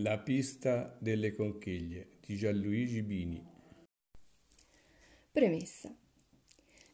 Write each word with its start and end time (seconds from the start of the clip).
La 0.00 0.16
pista 0.16 0.96
delle 1.00 1.34
conchiglie 1.34 2.18
di 2.24 2.36
Gianluigi 2.36 3.02
Bini. 3.02 3.44
Premessa. 5.32 5.92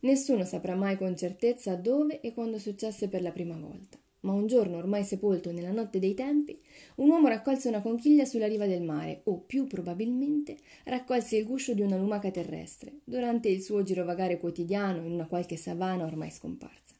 Nessuno 0.00 0.46
saprà 0.46 0.74
mai 0.74 0.96
con 0.96 1.14
certezza 1.14 1.76
dove 1.76 2.22
e 2.22 2.32
quando 2.32 2.58
successe 2.58 3.08
per 3.08 3.20
la 3.20 3.30
prima 3.30 3.58
volta, 3.58 3.98
ma 4.20 4.32
un 4.32 4.46
giorno 4.46 4.78
ormai 4.78 5.04
sepolto 5.04 5.52
nella 5.52 5.70
notte 5.70 5.98
dei 5.98 6.14
tempi, 6.14 6.58
un 6.94 7.10
uomo 7.10 7.28
raccolse 7.28 7.68
una 7.68 7.82
conchiglia 7.82 8.24
sulla 8.24 8.48
riva 8.48 8.66
del 8.66 8.82
mare 8.82 9.20
o, 9.24 9.38
più 9.40 9.66
probabilmente, 9.66 10.56
raccolse 10.84 11.36
il 11.36 11.44
guscio 11.44 11.74
di 11.74 11.82
una 11.82 11.98
lumaca 11.98 12.30
terrestre 12.30 13.00
durante 13.04 13.50
il 13.50 13.60
suo 13.60 13.82
girovagare 13.82 14.38
quotidiano 14.38 15.04
in 15.04 15.12
una 15.12 15.26
qualche 15.26 15.58
savana 15.58 16.06
ormai 16.06 16.30
scomparsa. 16.30 16.94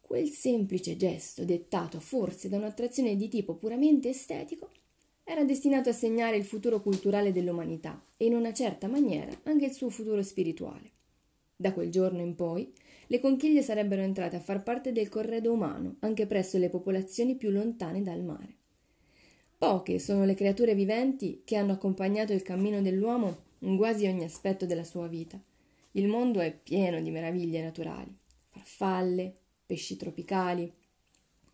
Quel 0.00 0.30
semplice 0.30 0.96
gesto, 0.96 1.44
dettato 1.44 2.00
forse 2.00 2.48
da 2.48 2.56
un'attrazione 2.56 3.14
di 3.14 3.28
tipo 3.28 3.54
puramente 3.54 4.08
estetico, 4.08 4.68
era 5.30 5.44
destinato 5.44 5.90
a 5.90 5.92
segnare 5.92 6.36
il 6.36 6.44
futuro 6.44 6.82
culturale 6.82 7.30
dell'umanità 7.30 8.04
e 8.16 8.24
in 8.24 8.34
una 8.34 8.52
certa 8.52 8.88
maniera 8.88 9.30
anche 9.44 9.66
il 9.66 9.72
suo 9.72 9.88
futuro 9.88 10.24
spirituale. 10.24 10.90
Da 11.54 11.72
quel 11.72 11.88
giorno 11.88 12.20
in 12.20 12.34
poi 12.34 12.72
le 13.06 13.20
conchiglie 13.20 13.62
sarebbero 13.62 14.02
entrate 14.02 14.34
a 14.34 14.40
far 14.40 14.64
parte 14.64 14.90
del 14.90 15.08
corredo 15.08 15.52
umano 15.52 15.98
anche 16.00 16.26
presso 16.26 16.58
le 16.58 16.68
popolazioni 16.68 17.36
più 17.36 17.50
lontane 17.50 18.02
dal 18.02 18.24
mare. 18.24 18.56
Poche 19.56 20.00
sono 20.00 20.24
le 20.24 20.34
creature 20.34 20.74
viventi 20.74 21.42
che 21.44 21.54
hanno 21.54 21.74
accompagnato 21.74 22.32
il 22.32 22.42
cammino 22.42 22.82
dell'uomo 22.82 23.42
in 23.60 23.76
quasi 23.76 24.06
ogni 24.06 24.24
aspetto 24.24 24.66
della 24.66 24.82
sua 24.82 25.06
vita. 25.06 25.40
Il 25.92 26.08
mondo 26.08 26.40
è 26.40 26.52
pieno 26.52 27.00
di 27.00 27.10
meraviglie 27.12 27.62
naturali, 27.62 28.12
farfalle, 28.48 29.32
pesci 29.64 29.96
tropicali, 29.96 30.72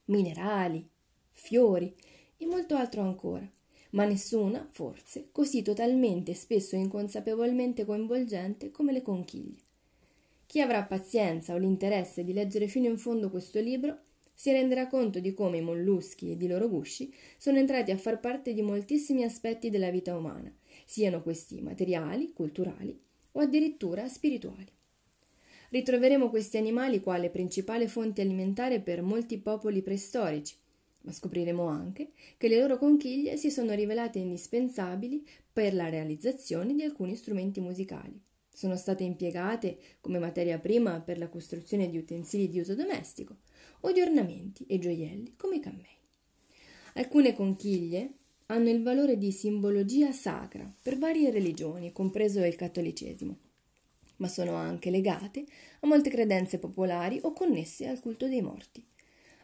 minerali, 0.07 0.89
fiori 1.29 1.95
e 2.39 2.47
molto 2.47 2.75
altro 2.75 3.03
ancora 3.03 3.47
ma 3.97 4.05
nessuna, 4.05 4.69
forse, 4.71 5.29
così 5.33 5.63
totalmente 5.63 6.33
e 6.33 6.35
spesso 6.35 6.77
inconsapevolmente 6.77 7.87
coinvolgente 7.87 8.71
come 8.71 8.93
le 8.93 9.01
conchiglie. 9.01 9.57
Chi 10.45 10.61
avrà 10.61 10.83
pazienza 10.85 11.55
o 11.55 11.57
l'interesse 11.57 12.23
di 12.23 12.35
leggere 12.35 12.69
fino 12.69 12.91
in 12.91 12.99
fondo 12.99 13.31
questo 13.31 13.59
libro 13.59 14.01
si 14.35 14.53
renderà 14.53 14.87
conto 14.87 15.19
di 15.19 15.33
come 15.33 15.57
i 15.57 15.63
molluschi 15.63 16.31
ed 16.31 16.43
i 16.43 16.47
loro 16.47 16.69
gusci 16.69 17.11
sono 17.39 17.57
entrati 17.57 17.91
a 17.91 17.97
far 17.97 18.21
parte 18.21 18.53
di 18.53 18.61
moltissimi 18.61 19.25
aspetti 19.25 19.71
della 19.71 19.91
vita 19.91 20.15
umana, 20.15 20.55
siano 20.85 21.23
questi 21.23 21.63
materiali, 21.63 22.35
culturali 22.35 23.01
o 23.33 23.41
addirittura 23.41 24.07
spirituali. 24.09 24.71
Ritroveremo 25.71 26.29
questi 26.29 26.59
animali 26.59 27.01
quale 27.01 27.31
principale 27.31 27.89
fonte 27.89 28.21
alimentare 28.21 28.81
per 28.81 29.01
molti 29.01 29.39
popoli 29.39 29.81
preistorici, 29.81 30.55
ma 31.07 31.13
scopriremo 31.13 31.65
anche 31.65 32.11
che 32.37 32.49
le 32.49 32.59
loro 32.61 32.79
conchiglie 32.79 33.37
si 33.37 33.51
sono 33.51 33.73
rivelate 33.75 34.19
indispensabili 34.19 35.25
per 35.53 35.73
la 35.73 35.89
realizzazione 35.89 36.75
di 36.75 36.83
alcuni 36.83 37.15
strumenti 37.15 37.61
musicali. 37.61 38.21
Sono 38.53 38.77
state 38.77 39.05
impiegate 39.05 39.79
come 40.01 40.19
materia 40.19 40.59
prima 40.59 41.01
per 41.01 41.19
la 41.19 41.29
costruzione 41.29 41.89
di 41.89 41.97
utensili 41.97 42.49
di 42.49 42.59
uso 42.59 42.75
domestico 42.75 43.37
o 43.81 43.93
di 43.93 44.01
ornamenti 44.01 44.65
e 44.67 44.79
gioielli 44.79 45.35
come 45.37 45.57
i 45.57 45.61
cammei. 45.61 45.95
Alcune 46.95 47.35
conchiglie 47.35 48.15
hanno 48.47 48.71
il 48.71 48.83
valore 48.83 49.19
di 49.19 49.31
simbologia 49.31 50.13
sacra 50.13 50.73
per 50.83 50.99
varie 50.99 51.31
religioni, 51.31 51.93
compreso 51.93 52.45
il 52.45 52.57
cattolicesimo, 52.57 53.39
ma 54.17 54.29
sono 54.29 54.55
anche 54.55 54.91
legate 54.91 55.45
a 55.81 55.87
molte 55.87 56.11
credenze 56.11 56.59
popolari 56.59 57.21
o 57.23 57.33
connesse 57.33 57.87
al 57.87 58.01
culto 58.01 58.27
dei 58.27 58.41
morti. 58.41 58.85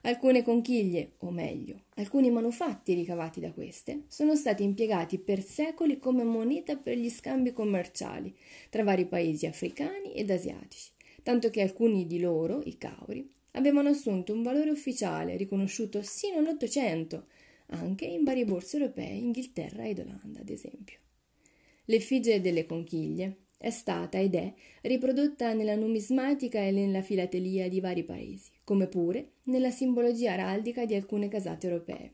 Alcune 0.04 0.42
conchiglie, 0.42 1.12
o 1.18 1.30
meglio, 1.30 1.84
alcuni 1.94 2.28
manufatti 2.28 2.92
ricavati 2.92 3.38
da 3.38 3.52
queste, 3.52 4.02
sono 4.08 4.34
stati 4.34 4.64
impiegati 4.64 5.18
per 5.18 5.44
secoli 5.44 5.98
come 5.98 6.24
moneta 6.24 6.76
per 6.76 6.96
gli 6.98 7.08
scambi 7.08 7.52
commerciali 7.52 8.36
tra 8.68 8.82
vari 8.82 9.06
paesi 9.06 9.46
africani 9.46 10.12
ed 10.14 10.32
asiatici, 10.32 10.90
tanto 11.22 11.50
che 11.50 11.62
alcuni 11.62 12.08
di 12.08 12.18
loro, 12.18 12.62
i 12.64 12.76
cauri, 12.78 13.30
avevano 13.52 13.90
assunto 13.90 14.32
un 14.32 14.42
valore 14.42 14.70
ufficiale 14.70 15.36
riconosciuto 15.36 16.02
sino 16.02 16.38
all'Ottocento, 16.38 17.26
anche 17.66 18.04
in 18.04 18.24
varie 18.24 18.44
borse 18.44 18.78
europee, 18.78 19.14
Inghilterra 19.14 19.86
ed 19.86 20.00
Olanda, 20.00 20.40
ad 20.40 20.48
esempio. 20.48 20.98
L'effigie 21.84 22.40
delle 22.40 22.66
conchiglie 22.66 23.36
è 23.62 23.70
stata 23.70 24.18
ed 24.18 24.34
è 24.34 24.52
riprodotta 24.82 25.52
nella 25.52 25.76
numismatica 25.76 26.60
e 26.60 26.72
nella 26.72 27.00
filatelia 27.00 27.68
di 27.68 27.80
vari 27.80 28.02
paesi, 28.02 28.50
come 28.64 28.88
pure 28.88 29.34
nella 29.44 29.70
simbologia 29.70 30.32
araldica 30.32 30.84
di 30.84 30.96
alcune 30.96 31.28
casate 31.28 31.68
europee. 31.68 32.12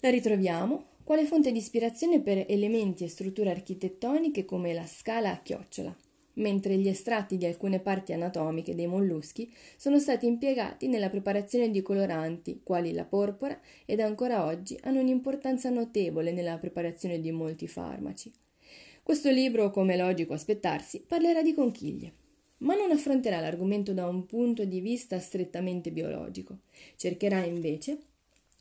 La 0.00 0.10
ritroviamo 0.10 0.94
quale 1.04 1.26
fonte 1.26 1.52
di 1.52 1.58
ispirazione 1.58 2.20
per 2.20 2.44
elementi 2.48 3.04
e 3.04 3.08
strutture 3.08 3.50
architettoniche 3.50 4.44
come 4.44 4.74
la 4.74 4.84
scala 4.84 5.30
a 5.30 5.40
chiocciola, 5.40 5.96
mentre 6.34 6.76
gli 6.76 6.88
estratti 6.88 7.36
di 7.36 7.46
alcune 7.46 7.78
parti 7.78 8.12
anatomiche 8.12 8.74
dei 8.74 8.88
molluschi 8.88 9.48
sono 9.76 10.00
stati 10.00 10.26
impiegati 10.26 10.88
nella 10.88 11.08
preparazione 11.08 11.70
di 11.70 11.82
coloranti, 11.82 12.62
quali 12.64 12.92
la 12.92 13.04
porpora, 13.04 13.56
ed 13.84 14.00
ancora 14.00 14.44
oggi 14.44 14.76
hanno 14.82 15.00
un'importanza 15.00 15.70
notevole 15.70 16.32
nella 16.32 16.58
preparazione 16.58 17.20
di 17.20 17.30
molti 17.30 17.68
farmaci. 17.68 18.32
Questo 19.06 19.30
libro, 19.30 19.70
come 19.70 19.94
è 19.94 19.96
logico 19.96 20.32
aspettarsi, 20.32 21.00
parlerà 21.06 21.40
di 21.40 21.54
conchiglie, 21.54 22.12
ma 22.58 22.74
non 22.74 22.90
affronterà 22.90 23.38
l'argomento 23.38 23.92
da 23.92 24.08
un 24.08 24.26
punto 24.26 24.64
di 24.64 24.80
vista 24.80 25.20
strettamente 25.20 25.92
biologico. 25.92 26.62
Cercherà 26.96 27.44
invece 27.44 27.98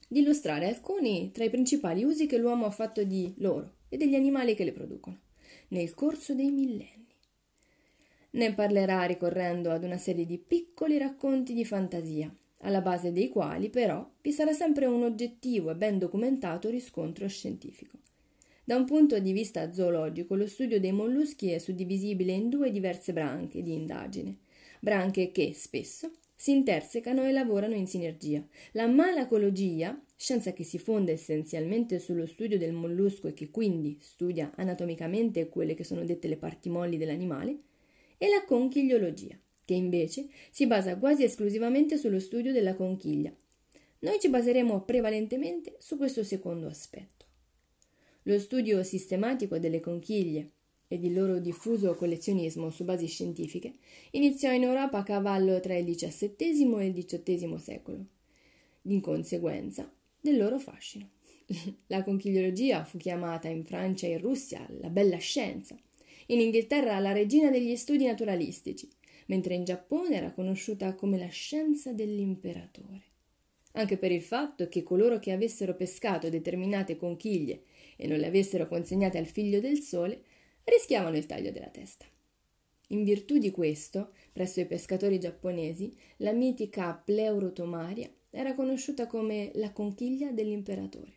di 0.07 0.19
illustrare 0.19 0.67
alcuni 0.67 1.31
tra 1.31 1.45
i 1.45 1.49
principali 1.49 2.03
usi 2.03 2.27
che 2.27 2.37
l'uomo 2.37 2.65
ha 2.67 2.69
fatto 2.69 3.03
di 3.03 3.33
loro 3.37 3.77
e 3.89 3.97
degli 3.97 4.13
animali 4.13 4.53
che 4.53 4.65
le 4.65 4.71
producono 4.71 5.19
nel 5.69 5.95
corso 5.95 6.35
dei 6.35 6.51
millenni. 6.51 7.07
Ne 8.33 8.53
parlerà 8.53 9.01
ricorrendo 9.05 9.71
ad 9.71 9.83
una 9.83 9.97
serie 9.97 10.27
di 10.27 10.37
piccoli 10.37 10.99
racconti 10.99 11.55
di 11.55 11.65
fantasia, 11.65 12.31
alla 12.59 12.81
base 12.81 13.11
dei 13.11 13.29
quali 13.29 13.71
però 13.71 14.07
vi 14.21 14.31
sarà 14.31 14.53
sempre 14.53 14.85
un 14.85 15.01
oggettivo 15.01 15.71
e 15.71 15.75
ben 15.75 15.97
documentato 15.97 16.69
riscontro 16.69 17.27
scientifico. 17.27 17.97
Da 18.67 18.75
un 18.75 18.85
punto 18.85 19.19
di 19.19 19.31
vista 19.31 19.71
zoologico, 19.71 20.33
lo 20.33 20.47
studio 20.47 20.79
dei 20.79 20.91
molluschi 20.91 21.51
è 21.51 21.59
suddivisibile 21.59 22.31
in 22.31 22.49
due 22.49 22.71
diverse 22.71 23.13
branche 23.13 23.61
di 23.61 23.73
indagine, 23.73 24.39
branche 24.79 25.31
che 25.31 25.53
spesso 25.53 26.11
si 26.35 26.49
intersecano 26.49 27.23
e 27.23 27.31
lavorano 27.31 27.75
in 27.75 27.85
sinergia. 27.85 28.43
La 28.71 28.87
malacologia, 28.87 30.03
scienza 30.15 30.51
che 30.53 30.63
si 30.63 30.79
fonda 30.79 31.11
essenzialmente 31.11 31.99
sullo 31.99 32.25
studio 32.25 32.57
del 32.57 32.73
mollusco 32.73 33.27
e 33.27 33.35
che 33.35 33.51
quindi 33.51 33.99
studia 34.01 34.51
anatomicamente 34.55 35.47
quelle 35.47 35.75
che 35.75 35.83
sono 35.83 36.03
dette 36.03 36.27
le 36.27 36.37
parti 36.37 36.67
molli 36.67 36.97
dell'animale, 36.97 37.59
e 38.17 38.29
la 38.29 38.45
conchigliologia, 38.45 39.37
che 39.63 39.75
invece 39.75 40.27
si 40.49 40.65
basa 40.65 40.97
quasi 40.97 41.23
esclusivamente 41.23 41.97
sullo 41.97 42.19
studio 42.19 42.51
della 42.51 42.73
conchiglia. 42.73 43.31
Noi 43.99 44.19
ci 44.19 44.27
baseremo 44.27 44.85
prevalentemente 44.85 45.75
su 45.77 45.97
questo 45.97 46.23
secondo 46.23 46.65
aspetto. 46.65 47.14
Lo 48.27 48.39
studio 48.39 48.81
sistematico 48.81 49.59
delle 49.59 49.79
conchiglie 49.79 50.49
ed 50.87 51.03
il 51.03 51.13
loro 51.13 51.37
diffuso 51.37 51.93
collezionismo 51.93 52.71
su 52.71 52.83
basi 52.83 53.05
scientifiche 53.05 53.75
iniziò 54.11 54.51
in 54.51 54.63
Europa 54.63 54.97
a 54.97 55.03
cavallo 55.03 55.59
tra 55.59 55.75
il 55.75 55.85
XVII 55.85 56.75
e 56.79 56.85
il 56.87 57.05
XVIII 57.05 57.59
secolo, 57.59 58.03
in 58.83 58.99
conseguenza 58.99 59.93
del 60.19 60.37
loro 60.37 60.57
fascino. 60.57 61.07
La 61.85 62.03
conchigliologia 62.03 62.83
fu 62.83 62.97
chiamata 62.97 63.47
in 63.47 63.63
Francia 63.63 64.07
e 64.07 64.13
in 64.13 64.19
Russia 64.21 64.67
la 64.79 64.89
bella 64.89 65.17
scienza, 65.17 65.79
in 66.27 66.39
Inghilterra 66.39 66.97
la 66.97 67.11
regina 67.11 67.51
degli 67.51 67.75
studi 67.75 68.07
naturalistici, 68.07 68.89
mentre 69.27 69.53
in 69.53 69.65
Giappone 69.65 70.15
era 70.15 70.31
conosciuta 70.31 70.95
come 70.95 71.19
la 71.19 71.29
scienza 71.29 71.93
dell'imperatore. 71.93 73.03
Anche 73.77 73.97
per 73.97 74.11
il 74.11 74.21
fatto 74.21 74.69
che 74.69 74.83
coloro 74.83 75.19
che 75.19 75.31
avessero 75.31 75.75
pescato 75.75 76.29
determinate 76.29 76.95
conchiglie 76.95 77.63
e 77.97 78.07
non 78.07 78.19
le 78.19 78.27
avessero 78.27 78.67
consegnate 78.67 79.17
al 79.17 79.25
figlio 79.25 79.59
del 79.59 79.79
sole, 79.79 80.21
rischiavano 80.63 81.17
il 81.17 81.25
taglio 81.25 81.51
della 81.51 81.67
testa. 81.67 82.05
In 82.89 83.03
virtù 83.03 83.37
di 83.37 83.51
questo, 83.51 84.13
presso 84.31 84.61
i 84.61 84.65
pescatori 84.65 85.19
giapponesi, 85.19 85.93
la 86.17 86.31
mitica 86.31 86.93
Pleurotomaria 86.93 88.09
era 88.29 88.53
conosciuta 88.53 89.07
come 89.07 89.51
la 89.55 89.71
conchiglia 89.71 90.31
dell'imperatore. 90.31 91.13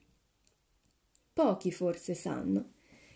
Pochi 1.33 1.71
forse 1.71 2.15
sanno 2.15 2.73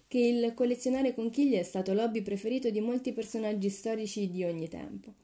che 0.07 0.19
il 0.19 0.53
collezionare 0.55 1.15
conchiglie 1.15 1.61
è 1.61 1.63
stato 1.65 1.95
l'hobby 1.95 2.23
preferito 2.23 2.71
di 2.71 2.81
molti 2.81 3.13
personaggi 3.13 3.71
storici 3.71 4.31
di 4.31 4.45
ogni 4.45 4.69
tempo. 4.69 5.15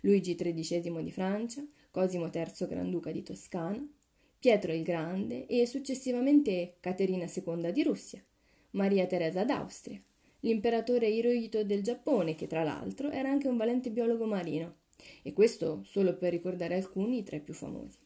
Luigi 0.00 0.34
XIII 0.34 1.02
di 1.02 1.10
Francia, 1.10 1.66
Cosimo 1.96 2.30
III 2.30 2.66
Granduca 2.68 3.10
di 3.10 3.22
Toscana, 3.22 3.82
Pietro 4.38 4.70
il 4.70 4.82
Grande 4.82 5.46
e 5.46 5.64
successivamente 5.64 6.74
Caterina 6.78 7.24
II 7.24 7.72
di 7.72 7.82
Russia, 7.82 8.22
Maria 8.72 9.06
Teresa 9.06 9.46
d'Austria, 9.46 9.98
l'imperatore 10.40 11.08
Hirohito 11.08 11.64
del 11.64 11.82
Giappone, 11.82 12.34
che 12.34 12.46
tra 12.46 12.62
l'altro 12.64 13.08
era 13.08 13.30
anche 13.30 13.48
un 13.48 13.56
valente 13.56 13.90
biologo 13.90 14.26
marino, 14.26 14.74
e 15.22 15.32
questo 15.32 15.84
solo 15.84 16.18
per 16.18 16.32
ricordare 16.32 16.74
alcuni 16.74 17.22
tra 17.22 17.36
i 17.36 17.40
più 17.40 17.54
famosi. 17.54 17.96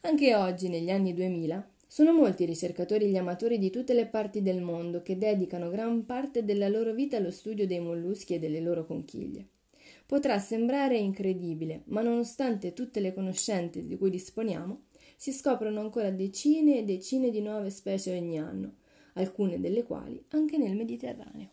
Anche 0.00 0.34
oggi, 0.34 0.68
negli 0.68 0.90
anni 0.90 1.14
2000, 1.14 1.70
Sono 1.86 2.12
molti 2.12 2.42
i 2.42 2.46
ricercatori 2.46 3.04
e 3.04 3.08
gli 3.08 3.16
amatori 3.16 3.56
di 3.56 3.70
tutte 3.70 3.94
le 3.94 4.06
parti 4.06 4.42
del 4.42 4.62
mondo 4.62 5.00
che 5.02 5.16
dedicano 5.16 5.70
gran 5.70 6.06
parte 6.06 6.42
della 6.42 6.68
loro 6.68 6.92
vita 6.92 7.18
allo 7.18 7.30
studio 7.30 7.68
dei 7.68 7.78
molluschi 7.78 8.34
e 8.34 8.40
delle 8.40 8.60
loro 8.60 8.84
conchiglie. 8.84 9.46
Potrà 10.12 10.38
sembrare 10.38 10.98
incredibile, 10.98 11.84
ma 11.86 12.02
nonostante 12.02 12.74
tutte 12.74 13.00
le 13.00 13.14
conoscenze 13.14 13.86
di 13.86 13.96
cui 13.96 14.10
disponiamo, 14.10 14.82
si 15.16 15.32
scoprono 15.32 15.80
ancora 15.80 16.10
decine 16.10 16.76
e 16.76 16.84
decine 16.84 17.30
di 17.30 17.40
nuove 17.40 17.70
specie 17.70 18.14
ogni 18.14 18.38
anno, 18.38 18.74
alcune 19.14 19.58
delle 19.58 19.84
quali 19.84 20.22
anche 20.32 20.58
nel 20.58 20.76
Mediterraneo. 20.76 21.52